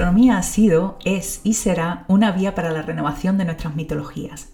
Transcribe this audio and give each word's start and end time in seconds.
gastronomía 0.00 0.38
ha 0.38 0.42
sido, 0.42 0.96
es 1.04 1.42
y 1.44 1.52
será 1.52 2.06
una 2.08 2.32
vía 2.32 2.54
para 2.54 2.70
la 2.70 2.80
renovación 2.80 3.36
de 3.36 3.44
nuestras 3.44 3.76
mitologías. 3.76 4.48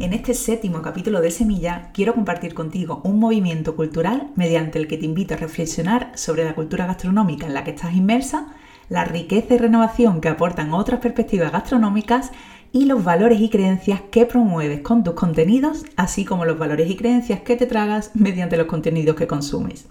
En 0.00 0.14
este 0.14 0.32
séptimo 0.32 0.80
capítulo 0.80 1.20
de 1.20 1.30
Semilla 1.30 1.90
quiero 1.92 2.14
compartir 2.14 2.54
contigo 2.54 3.02
un 3.04 3.20
movimiento 3.20 3.76
cultural 3.76 4.28
mediante 4.36 4.78
el 4.78 4.88
que 4.88 4.96
te 4.96 5.04
invito 5.04 5.34
a 5.34 5.36
reflexionar 5.36 6.12
sobre 6.14 6.46
la 6.46 6.54
cultura 6.54 6.86
gastronómica 6.86 7.46
en 7.46 7.52
la 7.52 7.62
que 7.62 7.72
estás 7.72 7.94
inmersa, 7.94 8.54
la 8.88 9.04
riqueza 9.04 9.52
y 9.52 9.58
renovación 9.58 10.22
que 10.22 10.30
aportan 10.30 10.72
otras 10.72 11.00
perspectivas 11.00 11.52
gastronómicas 11.52 12.32
y 12.72 12.86
los 12.86 13.04
valores 13.04 13.38
y 13.42 13.50
creencias 13.50 14.00
que 14.10 14.24
promueves 14.24 14.80
con 14.80 15.04
tus 15.04 15.12
contenidos, 15.12 15.84
así 15.96 16.24
como 16.24 16.46
los 16.46 16.58
valores 16.58 16.90
y 16.90 16.96
creencias 16.96 17.40
que 17.40 17.56
te 17.56 17.66
tragas 17.66 18.12
mediante 18.14 18.56
los 18.56 18.66
contenidos 18.66 19.14
que 19.14 19.26
consumes. 19.26 19.88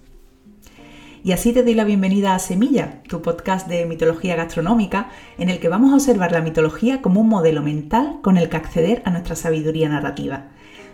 Y 1.25 1.31
así 1.31 1.53
te 1.53 1.63
doy 1.63 1.73
la 1.73 1.85
bienvenida 1.85 2.35
a 2.35 2.39
Semilla, 2.39 3.02
tu 3.09 3.23
podcast 3.23 3.67
de 3.67 3.88
mitología 3.88 4.35
gastronómica, 4.35 5.09
en 5.39 5.49
el 5.49 5.57
que 5.57 5.70
vamos 5.70 5.91
a 5.91 5.95
observar 5.95 6.31
la 6.31 6.41
mitología 6.41 7.01
como 7.01 7.20
un 7.20 7.29
modelo 7.29 7.63
mental 7.63 8.20
con 8.21 8.38
el 8.38 8.48
que 8.48 8.57
acceder 8.57 9.01
a 9.05 9.09
nuestra 9.09 9.35
sabiduría 9.35 9.90
narrativa. 9.90 10.49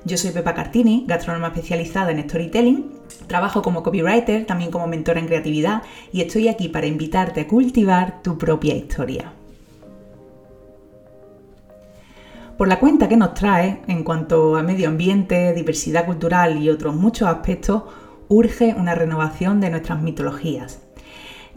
Yo 0.06 0.16
soy 0.16 0.32
Pepa 0.32 0.54
Cartini, 0.54 1.04
gastrónoma 1.06 1.48
especializada 1.48 2.12
en 2.12 2.24
storytelling, 2.24 2.94
trabajo 3.28 3.62
como 3.62 3.84
copywriter, 3.84 4.46
también 4.46 4.72
como 4.72 4.88
mentora 4.88 5.20
en 5.20 5.28
creatividad 5.28 5.82
y 6.14 6.22
estoy 6.22 6.48
aquí 6.48 6.70
para 6.70 6.88
invitarte 6.88 7.42
a 7.42 7.48
cultivar 7.50 8.22
tu 8.22 8.38
propia 8.38 8.74
historia. 8.74 9.34
Por 12.58 12.70
la 12.70 12.80
cuenta 12.80 13.09
que 13.09 13.18
nos 13.18 13.34
trae 13.34 13.82
en 13.88 14.06
cuanto 14.06 14.56
a 14.56 14.64
medio 14.64 14.88
ambiente, 14.88 15.54
diversidad 15.54 16.06
cultural 16.06 16.64
y 16.64 16.70
otros 16.70 16.96
muchos 16.96 17.28
aspectos, 17.28 17.84
urge 18.32 18.74
una 18.78 18.96
renovación 18.96 19.60
de 19.60 19.70
nuestras 19.70 20.02
mitologías, 20.02 20.80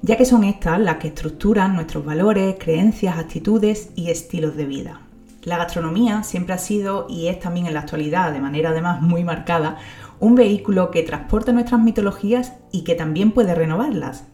ya 0.02 0.16
que 0.16 0.24
son 0.24 0.42
estas 0.42 0.80
las 0.80 0.96
que 0.96 1.06
estructuran 1.06 1.76
nuestros 1.76 2.04
valores, 2.04 2.56
creencias, 2.58 3.16
actitudes 3.16 3.90
y 3.94 4.10
estilos 4.10 4.56
de 4.56 4.64
vida. 4.64 5.00
La 5.44 5.56
gastronomía 5.56 6.24
siempre 6.24 6.52
ha 6.52 6.58
sido, 6.58 7.06
y 7.08 7.28
es 7.28 7.38
también 7.38 7.66
en 7.66 7.74
la 7.74 7.80
actualidad 7.80 8.32
de 8.32 8.40
manera 8.40 8.70
además 8.70 9.00
muy 9.00 9.22
marcada, 9.22 9.78
un 10.18 10.34
vehículo 10.34 10.90
que 10.90 11.04
transporta 11.04 11.52
nuestras 11.52 11.80
mitologías 11.80 12.54
y 12.72 12.82
que 12.82 12.96
también 12.96 13.30
puede 13.30 13.54
renovarlas. 13.54 14.24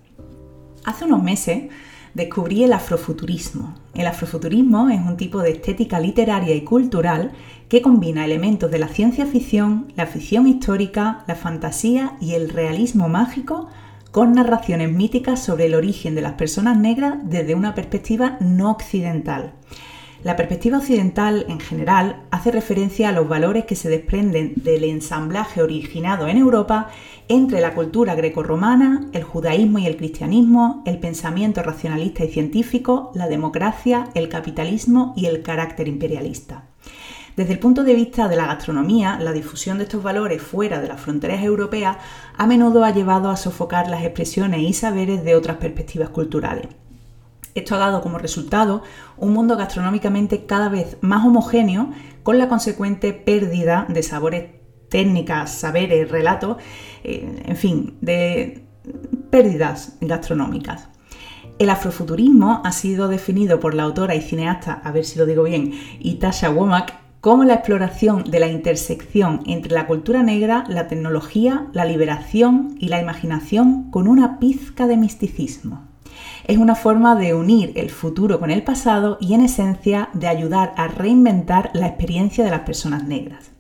Hace 0.87 1.05
unos 1.05 1.23
meses 1.23 1.65
descubrí 2.15 2.65
el 2.65 2.73
afrofuturismo. 2.73 3.75
El 3.95 4.07
afrofuturismo 4.07 4.89
es 4.89 5.01
un 5.01 5.17
tipo 5.17 5.41
de 5.41 5.51
estética 5.51 6.01
literaria 6.01 6.55
y 6.55 6.63
cultural 6.63 7.33
que 7.69 7.83
combina 7.83 8.25
elementos 8.25 8.71
de 8.71 8.79
la 8.79 8.89
ciencia 8.89 9.27
ficción, 9.27 9.93
la 9.97 10.07
ficción 10.07 10.47
histórica, 10.47 11.25
la 11.27 11.37
fantasía 11.37 12.17
y 12.21 12.35
el 12.35 12.51
realismo 12.51 13.09
mágico 13.09 13.69
con 14.11 14.33
narraciones 14.33 14.93
míticas 14.93 15.43
sobre 15.45 15.67
el 15.67 15.75
origen 15.75 16.15
de 16.15 16.23
las 16.23 16.33
personas 16.33 16.77
negras 16.77 17.19
desde 17.23 17.55
una 17.55 17.75
perspectiva 17.75 18.37
no 18.41 18.71
occidental. 18.71 19.53
La 20.23 20.37
perspectiva 20.37 20.77
occidental, 20.77 21.47
en 21.49 21.61
general, 21.61 22.25
hace 22.31 22.51
referencia 22.51 23.09
a 23.09 23.13
los 23.13 23.27
valores 23.27 23.65
que 23.65 23.75
se 23.75 23.89
desprenden 23.89 24.53
del 24.57 24.85
ensamblaje 24.85 25.63
originado 25.63 26.29
en 26.29 26.37
Europa 26.37 26.91
entre 27.29 27.63
la 27.63 27.73
cultura 27.73 28.15
grecorromana, 28.15 29.09
el 29.15 29.23
judaísmo 29.23 29.79
y 29.79 29.87
el 29.87 29.97
cristianismo, 29.97 30.83
el 30.85 30.99
pensamiento 30.99 31.63
racionalista 31.63 32.23
y 32.23 32.29
científico, 32.29 33.13
la 33.15 33.29
democracia, 33.29 34.11
el 34.13 34.29
capitalismo 34.29 35.15
y 35.17 35.25
el 35.25 35.41
carácter 35.41 35.89
imperialista. 35.89 36.65
Desde 37.35 37.55
el 37.55 37.59
punto 37.59 37.83
de 37.83 37.95
vista 37.95 38.29
de 38.29 38.37
la 38.37 38.47
gastronomía, 38.47 39.19
la 39.19 39.33
difusión 39.33 39.79
de 39.79 39.85
estos 39.85 40.03
valores 40.03 40.43
fuera 40.43 40.83
de 40.83 40.89
las 40.89 41.01
fronteras 41.01 41.43
europeas 41.43 41.97
a 42.37 42.47
menudo 42.47 42.85
ha 42.85 42.91
llevado 42.91 43.31
a 43.31 43.39
sofocar 43.39 43.89
las 43.89 44.05
expresiones 44.05 44.61
y 44.61 44.75
saberes 44.75 45.25
de 45.25 45.35
otras 45.35 45.57
perspectivas 45.57 46.11
culturales. 46.11 46.80
Esto 47.55 47.75
ha 47.75 47.79
dado 47.79 48.01
como 48.01 48.19
resultado 48.19 48.83
un 49.17 49.33
mundo 49.33 49.57
gastronómicamente 49.57 50.47
cada 50.47 50.69
vez 50.69 50.97
más 51.01 51.25
homogéneo, 51.25 51.91
con 52.23 52.39
la 52.39 52.49
consecuente 52.49 53.13
pérdida 53.13 53.87
de 53.89 54.03
sabores, 54.03 54.51
técnicas, 54.89 55.53
saberes, 55.53 56.11
relatos, 56.11 56.59
eh, 57.05 57.43
en 57.45 57.57
fin, 57.57 57.97
de 58.01 58.67
pérdidas 59.31 59.97
gastronómicas. 60.01 60.89
El 61.59 61.71
afrofuturismo 61.71 62.63
ha 62.65 62.73
sido 62.73 63.09
definido 63.09 63.61
por 63.61 63.75
la 63.75 63.83
autora 63.83 64.15
y 64.15 64.23
cineasta, 64.23 64.81
a 64.83 64.93
ver 64.93 65.05
si 65.05 65.19
lo 65.19 65.27
digo 65.27 65.43
bien, 65.43 65.73
Itasha 66.01 66.51
Womack, 66.51 66.95
como 67.21 67.45
la 67.45 67.55
exploración 67.55 68.25
de 68.25 68.41
la 68.41 68.49
intersección 68.49 69.43
entre 69.45 69.75
la 69.75 69.87
cultura 69.87 70.23
negra, 70.23 70.65
la 70.69 70.89
tecnología, 70.89 71.67
la 71.75 71.85
liberación 71.85 72.77
y 72.79 72.89
la 72.89 73.01
imaginación 73.01 73.91
con 73.91 74.09
una 74.09 74.39
pizca 74.39 74.87
de 74.87 74.97
misticismo. 74.97 75.90
Es 76.51 76.59
una 76.59 76.75
forma 76.75 77.15
de 77.15 77.33
unir 77.33 77.75
el 77.77 77.91
futuro 77.91 78.41
con 78.41 78.51
el 78.51 78.65
pasado 78.65 79.19
y 79.21 79.35
en 79.35 79.43
esencia 79.43 80.09
de 80.15 80.27
ayudar 80.27 80.75
a 80.77 80.89
reinventar 80.89 81.71
la 81.75 81.87
experiencia 81.87 82.43
de 82.43 82.51
las 82.51 82.63
personas 82.63 83.05
negras. 83.05 83.53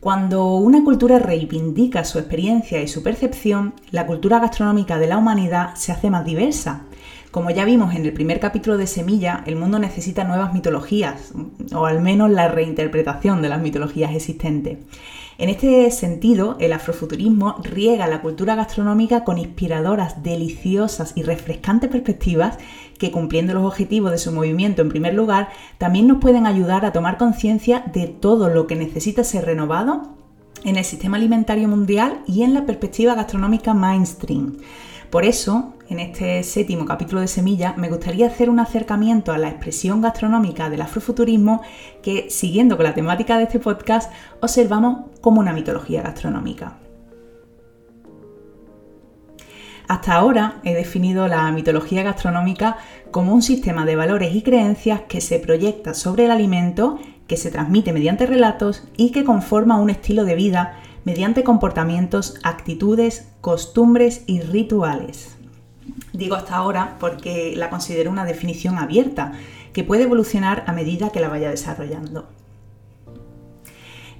Cuando 0.00 0.56
una 0.56 0.82
cultura 0.82 1.20
reivindica 1.20 2.02
su 2.02 2.18
experiencia 2.18 2.82
y 2.82 2.88
su 2.88 3.04
percepción, 3.04 3.74
la 3.92 4.08
cultura 4.08 4.40
gastronómica 4.40 4.98
de 4.98 5.06
la 5.06 5.18
humanidad 5.18 5.76
se 5.76 5.92
hace 5.92 6.10
más 6.10 6.24
diversa. 6.24 6.80
Como 7.34 7.50
ya 7.50 7.64
vimos 7.64 7.96
en 7.96 8.04
el 8.04 8.12
primer 8.12 8.38
capítulo 8.38 8.76
de 8.76 8.86
Semilla, 8.86 9.42
el 9.44 9.56
mundo 9.56 9.80
necesita 9.80 10.22
nuevas 10.22 10.54
mitologías, 10.54 11.32
o 11.74 11.84
al 11.84 12.00
menos 12.00 12.30
la 12.30 12.46
reinterpretación 12.46 13.42
de 13.42 13.48
las 13.48 13.60
mitologías 13.60 14.14
existentes. 14.14 14.78
En 15.38 15.48
este 15.48 15.90
sentido, 15.90 16.56
el 16.60 16.72
afrofuturismo 16.72 17.56
riega 17.64 18.06
la 18.06 18.22
cultura 18.22 18.54
gastronómica 18.54 19.24
con 19.24 19.38
inspiradoras, 19.38 20.22
deliciosas 20.22 21.12
y 21.16 21.24
refrescantes 21.24 21.90
perspectivas 21.90 22.56
que, 23.00 23.10
cumpliendo 23.10 23.52
los 23.52 23.64
objetivos 23.64 24.12
de 24.12 24.18
su 24.18 24.30
movimiento 24.30 24.82
en 24.82 24.90
primer 24.90 25.14
lugar, 25.14 25.48
también 25.76 26.06
nos 26.06 26.18
pueden 26.18 26.46
ayudar 26.46 26.84
a 26.84 26.92
tomar 26.92 27.18
conciencia 27.18 27.82
de 27.92 28.06
todo 28.06 28.48
lo 28.48 28.68
que 28.68 28.76
necesita 28.76 29.24
ser 29.24 29.44
renovado 29.44 30.14
en 30.62 30.76
el 30.76 30.84
sistema 30.84 31.16
alimentario 31.16 31.66
mundial 31.66 32.20
y 32.28 32.44
en 32.44 32.54
la 32.54 32.64
perspectiva 32.64 33.16
gastronómica 33.16 33.74
mainstream. 33.74 34.58
Por 35.10 35.24
eso, 35.24 35.73
en 35.94 36.00
este 36.00 36.42
séptimo 36.42 36.86
capítulo 36.86 37.20
de 37.20 37.28
Semilla, 37.28 37.74
me 37.76 37.88
gustaría 37.88 38.26
hacer 38.26 38.50
un 38.50 38.58
acercamiento 38.58 39.32
a 39.32 39.38
la 39.38 39.48
expresión 39.48 40.02
gastronómica 40.02 40.68
del 40.68 40.82
afrofuturismo 40.82 41.62
que, 42.02 42.30
siguiendo 42.30 42.76
con 42.76 42.82
la 42.82 42.94
temática 42.94 43.36
de 43.38 43.44
este 43.44 43.60
podcast, 43.60 44.12
observamos 44.40 45.10
como 45.20 45.38
una 45.38 45.52
mitología 45.52 46.02
gastronómica. 46.02 46.78
Hasta 49.86 50.14
ahora 50.14 50.56
he 50.64 50.74
definido 50.74 51.28
la 51.28 51.52
mitología 51.52 52.02
gastronómica 52.02 52.76
como 53.12 53.32
un 53.32 53.42
sistema 53.42 53.86
de 53.86 53.94
valores 53.94 54.34
y 54.34 54.42
creencias 54.42 55.02
que 55.02 55.20
se 55.20 55.38
proyecta 55.38 55.94
sobre 55.94 56.24
el 56.24 56.32
alimento, 56.32 56.98
que 57.28 57.36
se 57.36 57.52
transmite 57.52 57.92
mediante 57.92 58.26
relatos 58.26 58.82
y 58.96 59.12
que 59.12 59.22
conforma 59.22 59.78
un 59.78 59.90
estilo 59.90 60.24
de 60.24 60.34
vida 60.34 60.76
mediante 61.04 61.44
comportamientos, 61.44 62.40
actitudes, 62.42 63.28
costumbres 63.40 64.24
y 64.26 64.40
rituales. 64.40 65.34
Digo 66.12 66.36
hasta 66.36 66.56
ahora 66.56 66.96
porque 67.00 67.54
la 67.56 67.70
considero 67.70 68.10
una 68.10 68.24
definición 68.24 68.78
abierta 68.78 69.32
que 69.72 69.84
puede 69.84 70.04
evolucionar 70.04 70.64
a 70.66 70.72
medida 70.72 71.10
que 71.10 71.20
la 71.20 71.28
vaya 71.28 71.50
desarrollando. 71.50 72.28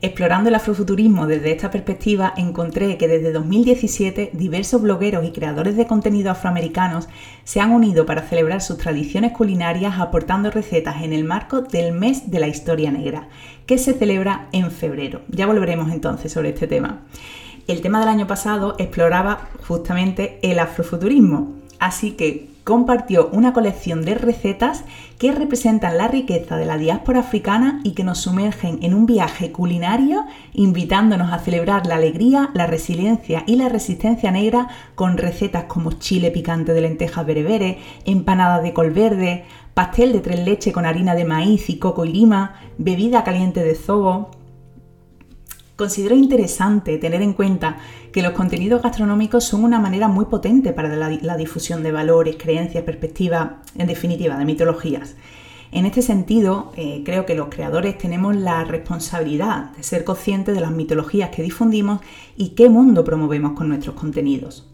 Explorando 0.04 0.50
el 0.50 0.54
afrofuturismo 0.54 1.26
desde 1.26 1.52
esta 1.52 1.70
perspectiva, 1.70 2.34
encontré 2.36 2.98
que 2.98 3.08
desde 3.08 3.32
2017 3.32 4.32
diversos 4.34 4.82
blogueros 4.82 5.24
y 5.24 5.32
creadores 5.32 5.78
de 5.78 5.86
contenido 5.86 6.30
afroamericanos 6.30 7.08
se 7.44 7.60
han 7.60 7.72
unido 7.72 8.04
para 8.04 8.20
celebrar 8.20 8.60
sus 8.60 8.76
tradiciones 8.76 9.32
culinarias 9.32 9.94
aportando 9.98 10.50
recetas 10.50 11.02
en 11.02 11.14
el 11.14 11.24
marco 11.24 11.62
del 11.62 11.92
mes 11.94 12.30
de 12.30 12.38
la 12.38 12.48
historia 12.48 12.90
negra, 12.90 13.28
que 13.64 13.78
se 13.78 13.94
celebra 13.94 14.48
en 14.52 14.70
febrero. 14.70 15.22
Ya 15.30 15.46
volveremos 15.46 15.90
entonces 15.90 16.30
sobre 16.30 16.50
este 16.50 16.66
tema. 16.66 17.00
El 17.66 17.80
tema 17.80 18.00
del 18.00 18.08
año 18.08 18.26
pasado 18.26 18.74
exploraba 18.78 19.48
justamente 19.66 20.38
el 20.42 20.58
afrofuturismo, 20.58 21.52
así 21.78 22.12
que 22.12 22.54
compartió 22.64 23.28
una 23.32 23.52
colección 23.52 24.04
de 24.04 24.14
recetas 24.14 24.84
que 25.18 25.32
representan 25.32 25.96
la 25.96 26.08
riqueza 26.08 26.56
de 26.56 26.66
la 26.66 26.78
diáspora 26.78 27.20
africana 27.20 27.80
y 27.84 27.92
que 27.92 28.04
nos 28.04 28.18
sumergen 28.18 28.78
en 28.82 28.94
un 28.94 29.06
viaje 29.06 29.52
culinario, 29.52 30.24
invitándonos 30.54 31.32
a 31.32 31.38
celebrar 31.38 31.86
la 31.86 31.96
alegría, 31.96 32.50
la 32.54 32.66
resiliencia 32.66 33.44
y 33.46 33.56
la 33.56 33.68
resistencia 33.68 34.30
negra 34.30 34.68
con 34.94 35.16
recetas 35.16 35.64
como 35.64 35.92
chile 35.92 36.30
picante 36.30 36.72
de 36.72 36.80
lentejas 36.80 37.24
berebere, 37.24 37.78
empanada 38.06 38.60
de 38.60 38.72
col 38.72 38.90
verde, 38.90 39.44
pastel 39.74 40.12
de 40.12 40.20
tres 40.20 40.44
leche 40.44 40.72
con 40.72 40.86
harina 40.86 41.14
de 41.14 41.24
maíz 41.24 41.68
y 41.68 41.78
coco 41.78 42.04
y 42.04 42.12
lima, 42.12 42.60
bebida 42.78 43.24
caliente 43.24 43.62
de 43.62 43.74
zobo, 43.74 44.30
Considero 45.76 46.14
interesante 46.14 46.98
tener 46.98 47.20
en 47.20 47.32
cuenta 47.32 47.78
que 48.12 48.22
los 48.22 48.32
contenidos 48.32 48.80
gastronómicos 48.80 49.42
son 49.42 49.64
una 49.64 49.80
manera 49.80 50.06
muy 50.06 50.26
potente 50.26 50.72
para 50.72 50.94
la, 50.94 51.36
difusión 51.36 51.82
de 51.82 51.90
valores, 51.90 52.36
creencias, 52.38 52.84
perspectivas, 52.84 53.54
en 53.76 53.88
definitiva, 53.88 54.36
de 54.38 54.44
mitologías. 54.44 55.16
En 55.72 55.84
este 55.84 56.00
sentido, 56.00 56.70
eh, 56.76 57.02
creo 57.04 57.26
que 57.26 57.34
los 57.34 57.48
creadores 57.48 57.98
tenemos 57.98 58.36
la 58.36 58.62
responsabilidad 58.62 59.72
de 59.72 59.82
ser 59.82 60.04
conscientes 60.04 60.54
de 60.54 60.60
las 60.60 60.70
mitologías 60.70 61.30
que 61.30 61.42
difundimos 61.42 62.00
y 62.36 62.50
qué 62.50 62.68
mundo 62.68 63.02
promovemos 63.02 63.54
con 63.54 63.68
nuestros 63.68 63.96
contenidos. 63.96 64.70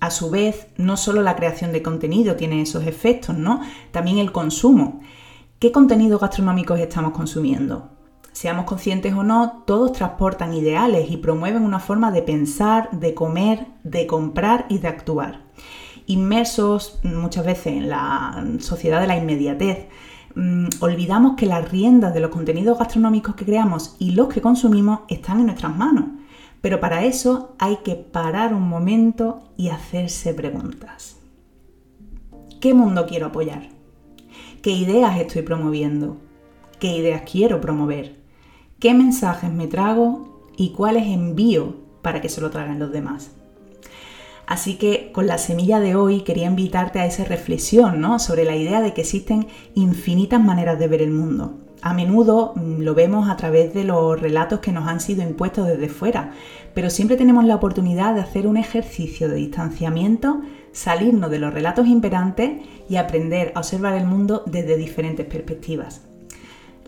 A 0.00 0.10
su 0.10 0.30
vez, 0.30 0.66
no 0.76 0.96
solo 0.96 1.22
la 1.22 1.36
creación 1.36 1.70
de 1.70 1.82
contenido 1.82 2.34
tiene 2.34 2.60
esos 2.60 2.88
efectos, 2.88 3.38
¿no? 3.38 3.60
También 3.92 4.18
el 4.18 4.32
consumo. 4.32 5.00
¿Qué 5.60 5.70
contenidos 5.70 6.20
gastronómicos 6.20 6.80
estamos 6.80 7.12
consumiendo? 7.12 7.99
Seamos 8.40 8.64
conscientes 8.64 9.12
o 9.12 9.22
no, 9.22 9.64
todos 9.66 9.92
transportan 9.92 10.54
ideales 10.54 11.10
y 11.10 11.18
promueven 11.18 11.62
una 11.62 11.78
forma 11.78 12.10
de 12.10 12.22
pensar, 12.22 12.88
de 12.90 13.12
comer, 13.12 13.66
de 13.84 14.06
comprar 14.06 14.64
y 14.70 14.78
de 14.78 14.88
actuar. 14.88 15.42
Inmersos 16.06 17.00
muchas 17.02 17.44
veces 17.44 17.74
en 17.74 17.90
la 17.90 18.42
sociedad 18.60 18.98
de 19.02 19.08
la 19.08 19.18
inmediatez, 19.18 19.88
mm, 20.34 20.68
olvidamos 20.80 21.36
que 21.36 21.44
las 21.44 21.70
riendas 21.70 22.14
de 22.14 22.20
los 22.20 22.30
contenidos 22.30 22.78
gastronómicos 22.78 23.34
que 23.34 23.44
creamos 23.44 23.94
y 23.98 24.12
los 24.12 24.28
que 24.28 24.40
consumimos 24.40 25.00
están 25.08 25.40
en 25.40 25.44
nuestras 25.44 25.76
manos. 25.76 26.06
Pero 26.62 26.80
para 26.80 27.04
eso 27.04 27.54
hay 27.58 27.80
que 27.84 27.94
parar 27.94 28.54
un 28.54 28.66
momento 28.66 29.50
y 29.58 29.68
hacerse 29.68 30.32
preguntas. 30.32 31.18
¿Qué 32.58 32.72
mundo 32.72 33.04
quiero 33.06 33.26
apoyar? 33.26 33.68
¿Qué 34.62 34.70
ideas 34.70 35.20
estoy 35.20 35.42
promoviendo? 35.42 36.16
¿Qué 36.78 36.96
ideas 36.96 37.24
quiero 37.30 37.60
promover? 37.60 38.19
¿Qué 38.80 38.94
mensajes 38.94 39.52
me 39.52 39.66
trago 39.66 40.48
y 40.56 40.70
cuáles 40.70 41.06
envío 41.06 41.74
para 42.00 42.22
que 42.22 42.30
se 42.30 42.40
lo 42.40 42.48
traigan 42.48 42.78
los 42.78 42.90
demás? 42.90 43.30
Así 44.46 44.76
que 44.76 45.12
con 45.12 45.26
la 45.26 45.36
semilla 45.36 45.80
de 45.80 45.96
hoy 45.96 46.22
quería 46.22 46.46
invitarte 46.46 46.98
a 46.98 47.04
esa 47.04 47.24
reflexión 47.24 48.00
¿no? 48.00 48.18
sobre 48.18 48.46
la 48.46 48.56
idea 48.56 48.80
de 48.80 48.94
que 48.94 49.02
existen 49.02 49.48
infinitas 49.74 50.42
maneras 50.42 50.78
de 50.78 50.88
ver 50.88 51.02
el 51.02 51.10
mundo. 51.10 51.58
A 51.82 51.92
menudo 51.92 52.54
mm, 52.56 52.80
lo 52.80 52.94
vemos 52.94 53.28
a 53.28 53.36
través 53.36 53.74
de 53.74 53.84
los 53.84 54.18
relatos 54.18 54.60
que 54.60 54.72
nos 54.72 54.88
han 54.88 55.00
sido 55.00 55.22
impuestos 55.22 55.66
desde 55.66 55.90
fuera, 55.90 56.32
pero 56.72 56.88
siempre 56.88 57.18
tenemos 57.18 57.44
la 57.44 57.56
oportunidad 57.56 58.14
de 58.14 58.22
hacer 58.22 58.46
un 58.46 58.56
ejercicio 58.56 59.28
de 59.28 59.34
distanciamiento 59.34 60.40
salirnos 60.72 61.30
de 61.30 61.38
los 61.38 61.52
relatos 61.52 61.86
imperantes 61.86 62.62
y 62.88 62.96
aprender 62.96 63.52
a 63.54 63.58
observar 63.58 63.94
el 63.98 64.06
mundo 64.06 64.42
desde 64.46 64.78
diferentes 64.78 65.26
perspectivas. 65.26 66.00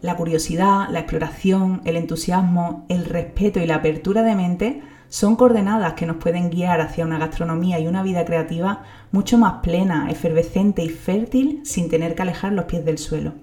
La 0.03 0.17
curiosidad, 0.17 0.89
la 0.91 0.99
exploración, 0.99 1.81
el 1.85 1.97
entusiasmo, 1.97 2.85
el 2.89 3.05
respeto 3.05 3.61
y 3.61 3.67
la 3.67 3.77
apertura 3.77 4.25
de 4.25 4.35
mente 4.35 4.83
son 5.09 5.37
coordenadas 5.37 5.93
que 5.93 6.07
nos 6.07 6.17
pueden 6.17 6.51
guiar 6.51 6.81
hacia 6.81 7.05
una 7.05 7.19
gastronomía 7.19 7.79
y 7.79 7.87
una 7.87 8.03
vida 8.03 8.25
creativa 8.25 8.83
mucho 9.13 9.39
más 9.39 9.63
plena, 9.63 10.11
efervescente 10.11 10.83
y 10.83 10.89
fértil 10.89 11.61
sin 11.65 11.89
tener 11.89 12.17
que 12.17 12.23
alejar 12.23 12.53
los 12.53 12.65
pies 12.65 12.85
del 12.85 12.99
suelo. 12.99 13.35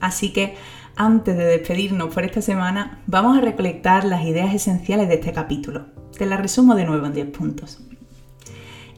Así 0.00 0.32
que 0.32 0.56
antes 0.96 1.36
de 1.36 1.44
despedirnos 1.44 2.12
por 2.12 2.24
esta 2.24 2.40
semana, 2.40 3.00
vamos 3.06 3.38
a 3.38 3.40
recolectar 3.40 4.04
las 4.04 4.24
ideas 4.24 4.54
esenciales 4.54 5.06
de 5.06 5.14
este 5.14 5.32
capítulo. 5.32 5.86
Te 6.18 6.26
las 6.26 6.40
resumo 6.40 6.74
de 6.74 6.84
nuevo 6.84 7.06
en 7.06 7.14
10 7.14 7.28
puntos. 7.28 7.78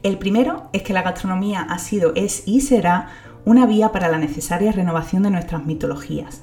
El 0.03 0.17
primero 0.17 0.69
es 0.73 0.83
que 0.83 0.93
la 0.93 1.01
gastronomía 1.01 1.61
ha 1.61 1.79
sido, 1.79 2.13
es 2.15 2.47
y 2.47 2.61
será 2.61 3.09
una 3.47 3.65
vía 3.65 3.93
para 3.93 4.09
la 4.09 4.17
necesaria 4.17 4.73
renovación 4.73 5.23
de 5.23 5.29
nuestras 5.29 5.65
mitologías. 5.65 6.41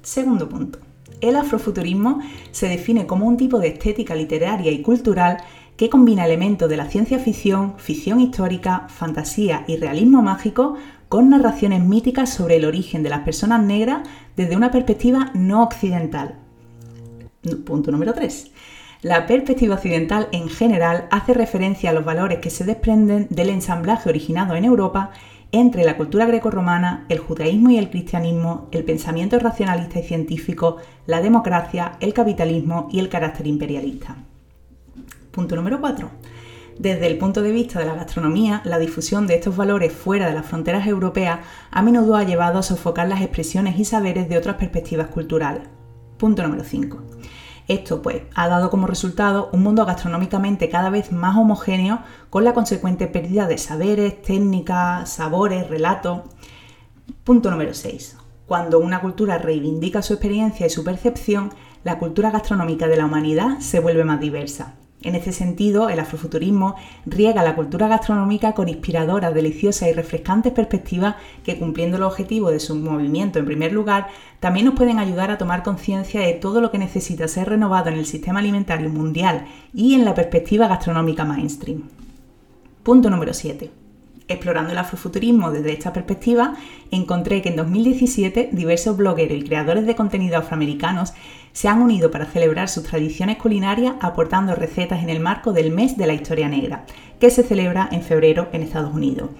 Segundo 0.00 0.48
punto. 0.48 0.78
El 1.20 1.34
afrofuturismo 1.34 2.20
se 2.52 2.68
define 2.68 3.08
como 3.08 3.26
un 3.26 3.36
tipo 3.36 3.58
de 3.58 3.66
estética 3.66 4.14
literaria 4.14 4.70
y 4.70 4.80
cultural 4.80 5.38
que 5.76 5.90
combina 5.90 6.24
elementos 6.24 6.70
de 6.70 6.76
la 6.76 6.88
ciencia 6.88 7.18
ficción, 7.18 7.74
ficción 7.78 8.20
histórica, 8.20 8.86
fantasía 8.90 9.64
y 9.66 9.76
realismo 9.76 10.22
mágico 10.22 10.76
con 11.08 11.30
narraciones 11.30 11.82
míticas 11.82 12.32
sobre 12.32 12.58
el 12.58 12.64
origen 12.64 13.02
de 13.02 13.10
las 13.10 13.22
personas 13.22 13.60
negras 13.60 14.08
desde 14.36 14.56
una 14.56 14.70
perspectiva 14.70 15.32
no 15.34 15.64
occidental. 15.64 16.36
Punto 17.66 17.90
número 17.90 18.14
3. 18.14 18.52
La 19.02 19.26
perspectiva 19.26 19.74
occidental 19.74 20.28
en 20.30 20.48
general 20.48 21.08
hace 21.10 21.34
referencia 21.34 21.90
a 21.90 21.92
los 21.92 22.04
valores 22.04 22.38
que 22.38 22.50
se 22.50 22.64
desprenden 22.64 23.26
del 23.30 23.48
ensamblaje 23.48 24.08
originado 24.08 24.54
en 24.54 24.64
Europa 24.64 25.10
entre 25.52 25.84
la 25.84 25.96
cultura 25.96 26.26
grecorromana, 26.26 27.06
el 27.08 27.18
judaísmo 27.18 27.70
y 27.70 27.78
el 27.78 27.90
cristianismo, 27.90 28.68
el 28.72 28.84
pensamiento 28.84 29.38
racionalista 29.38 29.98
y 29.98 30.04
científico, 30.04 30.76
la 31.06 31.20
democracia, 31.20 31.96
el 32.00 32.14
capitalismo 32.14 32.88
y 32.92 33.00
el 33.00 33.08
carácter 33.08 33.46
imperialista. 33.46 34.16
Punto 35.32 35.56
número 35.56 35.80
4. 35.80 36.10
Desde 36.78 37.06
el 37.08 37.18
punto 37.18 37.42
de 37.42 37.52
vista 37.52 37.78
de 37.78 37.84
la 37.84 37.94
gastronomía, 37.94 38.62
la 38.64 38.78
difusión 38.78 39.26
de 39.26 39.34
estos 39.34 39.56
valores 39.56 39.92
fuera 39.92 40.26
de 40.26 40.34
las 40.34 40.46
fronteras 40.46 40.86
europeas 40.86 41.40
a 41.70 41.82
menudo 41.82 42.16
ha 42.16 42.24
llevado 42.24 42.58
a 42.58 42.62
sofocar 42.62 43.06
las 43.06 43.20
expresiones 43.20 43.78
y 43.78 43.84
saberes 43.84 44.28
de 44.28 44.38
otras 44.38 44.56
perspectivas 44.56 45.08
culturales. 45.08 45.64
Punto 46.16 46.42
número 46.42 46.64
5. 46.64 47.02
Esto 47.70 48.02
pues 48.02 48.22
ha 48.34 48.48
dado 48.48 48.68
como 48.68 48.88
resultado 48.88 49.48
un 49.52 49.62
mundo 49.62 49.86
gastronómicamente 49.86 50.68
cada 50.68 50.90
vez 50.90 51.12
más 51.12 51.36
homogéneo 51.36 52.00
con 52.28 52.42
la 52.42 52.52
consecuente 52.52 53.06
pérdida 53.06 53.46
de 53.46 53.58
saberes, 53.58 54.22
técnicas, 54.22 55.08
sabores, 55.08 55.70
relatos. 55.70 56.22
Punto 57.22 57.48
número 57.48 57.72
6. 57.72 58.16
Cuando 58.46 58.80
una 58.80 59.00
cultura 59.00 59.38
reivindica 59.38 60.02
su 60.02 60.14
experiencia 60.14 60.66
y 60.66 60.70
su 60.70 60.82
percepción, 60.82 61.50
la 61.84 62.00
cultura 62.00 62.32
gastronómica 62.32 62.88
de 62.88 62.96
la 62.96 63.06
humanidad 63.06 63.60
se 63.60 63.78
vuelve 63.78 64.02
más 64.02 64.18
diversa. 64.18 64.74
En 65.02 65.14
este 65.14 65.32
sentido, 65.32 65.88
el 65.88 65.98
afrofuturismo 65.98 66.76
riega 67.06 67.42
la 67.42 67.56
cultura 67.56 67.88
gastronómica 67.88 68.52
con 68.52 68.68
inspiradoras, 68.68 69.32
deliciosas 69.32 69.88
y 69.88 69.92
refrescantes 69.94 70.52
perspectivas 70.52 71.16
que, 71.42 71.58
cumpliendo 71.58 71.96
el 71.96 72.02
objetivo 72.02 72.50
de 72.50 72.60
su 72.60 72.74
movimiento 72.74 73.38
en 73.38 73.46
primer 73.46 73.72
lugar, 73.72 74.08
también 74.40 74.66
nos 74.66 74.74
pueden 74.74 74.98
ayudar 74.98 75.30
a 75.30 75.38
tomar 75.38 75.62
conciencia 75.62 76.20
de 76.20 76.34
todo 76.34 76.60
lo 76.60 76.70
que 76.70 76.78
necesita 76.78 77.28
ser 77.28 77.48
renovado 77.48 77.88
en 77.88 77.96
el 77.96 78.04
sistema 78.04 78.40
alimentario 78.40 78.90
mundial 78.90 79.46
y 79.72 79.94
en 79.94 80.04
la 80.04 80.14
perspectiva 80.14 80.68
gastronómica 80.68 81.24
mainstream. 81.24 81.84
Punto 82.82 83.08
número 83.08 83.32
7. 83.32 83.79
Explorando 84.30 84.70
el 84.70 84.78
afrofuturismo 84.78 85.50
desde 85.50 85.72
esta 85.72 85.92
perspectiva, 85.92 86.54
encontré 86.92 87.42
que 87.42 87.48
en 87.48 87.56
2017 87.56 88.50
diversos 88.52 88.96
blogueros 88.96 89.36
y 89.36 89.42
creadores 89.42 89.86
de 89.86 89.96
contenido 89.96 90.38
afroamericanos 90.38 91.14
se 91.52 91.66
han 91.66 91.82
unido 91.82 92.12
para 92.12 92.26
celebrar 92.26 92.68
sus 92.68 92.84
tradiciones 92.84 93.38
culinarias 93.38 93.96
aportando 94.00 94.54
recetas 94.54 95.02
en 95.02 95.10
el 95.10 95.18
marco 95.18 95.52
del 95.52 95.72
mes 95.72 95.96
de 95.96 96.06
la 96.06 96.14
historia 96.14 96.48
negra, 96.48 96.84
que 97.18 97.28
se 97.30 97.42
celebra 97.42 97.88
en 97.90 98.02
febrero 98.02 98.48
en 98.52 98.62
Estados 98.62 98.94
Unidos. 98.94 99.30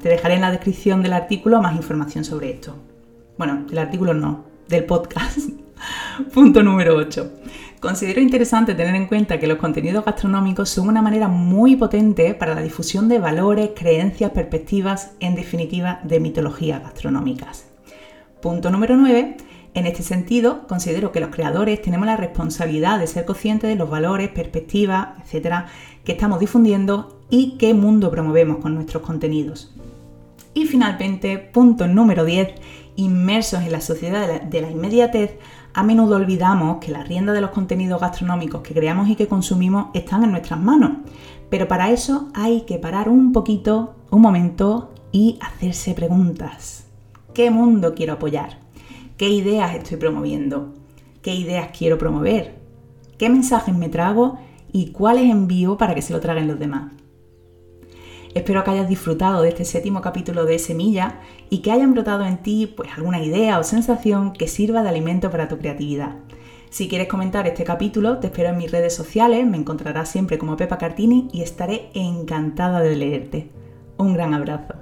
Te 0.00 0.08
dejaré 0.08 0.36
en 0.36 0.40
la 0.40 0.50
descripción 0.50 1.02
del 1.02 1.12
artículo 1.12 1.60
más 1.60 1.76
información 1.76 2.24
sobre 2.24 2.52
esto. 2.52 2.74
Bueno, 3.36 3.66
del 3.68 3.78
artículo 3.80 4.14
no, 4.14 4.46
del 4.66 4.84
podcast. 4.84 5.40
Punto 6.32 6.62
número 6.62 6.96
8. 6.96 7.32
Considero 7.82 8.20
interesante 8.20 8.76
tener 8.76 8.94
en 8.94 9.08
cuenta 9.08 9.40
que 9.40 9.48
los 9.48 9.58
contenidos 9.58 10.04
gastronómicos 10.04 10.68
son 10.68 10.88
una 10.88 11.02
manera 11.02 11.26
muy 11.26 11.74
potente 11.74 12.32
para 12.32 12.54
la 12.54 12.62
difusión 12.62 13.08
de 13.08 13.18
valores, 13.18 13.70
creencias, 13.74 14.30
perspectivas, 14.30 15.14
en 15.18 15.34
definitiva, 15.34 15.98
de 16.04 16.20
mitologías 16.20 16.80
gastronómicas. 16.80 17.64
Punto 18.40 18.70
número 18.70 18.96
9. 18.96 19.36
En 19.74 19.86
este 19.86 20.04
sentido, 20.04 20.68
considero 20.68 21.10
que 21.10 21.18
los 21.18 21.30
creadores 21.30 21.82
tenemos 21.82 22.06
la 22.06 22.16
responsabilidad 22.16 23.00
de 23.00 23.08
ser 23.08 23.24
conscientes 23.24 23.68
de 23.68 23.74
los 23.74 23.90
valores, 23.90 24.28
perspectivas, 24.28 25.20
etcétera, 25.24 25.66
que 26.04 26.12
estamos 26.12 26.38
difundiendo 26.38 27.20
y 27.30 27.58
qué 27.58 27.74
mundo 27.74 28.12
promovemos 28.12 28.58
con 28.58 28.76
nuestros 28.76 29.02
contenidos. 29.02 29.74
Y 30.54 30.66
finalmente, 30.66 31.36
punto 31.38 31.88
número 31.88 32.24
10, 32.24 32.54
inmersos 32.96 33.62
en 33.62 33.72
la 33.72 33.80
sociedad 33.80 34.40
de 34.40 34.60
la, 34.60 34.70
inmediatez, 34.70 35.32
a 35.74 35.82
menudo 35.82 36.16
olvidamos 36.16 36.78
que 36.78 36.92
la 36.92 37.02
rienda 37.02 37.32
de 37.32 37.40
los 37.40 37.50
contenidos 37.50 38.00
gastronómicos 38.00 38.62
que 38.62 38.74
creamos 38.74 39.08
y 39.08 39.16
que 39.16 39.28
consumimos 39.28 39.86
están 39.94 40.24
en 40.24 40.32
nuestras 40.32 40.60
manos. 40.60 40.98
Pero 41.48 41.68
para 41.68 41.90
eso 41.90 42.28
hay 42.34 42.62
que 42.62 42.78
parar 42.78 43.08
un 43.08 43.32
poquito, 43.32 43.94
un 44.10 44.20
momento 44.20 44.92
y 45.12 45.38
hacerse 45.40 45.94
preguntas. 45.94 46.86
¿Qué 47.34 47.50
mundo 47.50 47.94
quiero 47.94 48.14
apoyar? 48.14 48.58
¿Qué 49.16 49.28
ideas 49.28 49.74
estoy 49.74 49.96
promoviendo? 49.96 50.74
¿Qué 51.22 51.34
ideas 51.34 51.68
quiero 51.76 51.98
promover? 51.98 52.58
¿Qué 53.18 53.28
mensajes 53.28 53.74
me 53.74 53.88
trago 53.88 54.38
y 54.72 54.90
cuáles 54.90 55.30
envío 55.30 55.76
para 55.76 55.94
que 55.94 56.02
se 56.02 56.12
lo 56.12 56.20
traguen 56.20 56.48
los 56.48 56.58
demás? 56.58 56.92
Espero 58.34 58.64
que 58.64 58.70
hayas 58.70 58.88
disfrutado 58.88 59.42
de 59.42 59.50
este 59.50 59.66
séptimo 59.66 60.00
capítulo 60.00 60.46
de 60.46 60.58
Semilla 60.58 61.20
y 61.50 61.58
que 61.58 61.70
hayan 61.70 61.92
brotado 61.92 62.24
en 62.24 62.38
ti 62.38 62.66
pues 62.66 62.88
alguna 62.96 63.22
idea 63.22 63.58
o 63.58 63.64
sensación 63.64 64.32
que 64.32 64.48
sirva 64.48 64.82
de 64.82 64.88
alimento 64.88 65.30
para 65.30 65.48
tu 65.48 65.58
creatividad. 65.58 66.16
Si 66.70 66.88
quieres 66.88 67.08
comentar 67.08 67.46
este 67.46 67.64
capítulo, 67.64 68.18
te 68.18 68.28
espero 68.28 68.48
en 68.48 68.56
mis 68.56 68.70
redes 68.70 68.94
sociales, 68.94 69.46
me 69.46 69.58
encontrarás 69.58 70.08
siempre 70.08 70.38
como 70.38 70.56
Pepa 70.56 70.78
Cartini 70.78 71.28
y 71.30 71.42
estaré 71.42 71.90
encantada 71.92 72.80
de 72.80 72.96
leerte. 72.96 73.50
Un 73.98 74.14
gran 74.14 74.32
abrazo. 74.32 74.81